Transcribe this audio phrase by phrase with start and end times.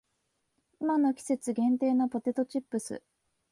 [0.79, 3.03] 今の季節限定のポテトチップス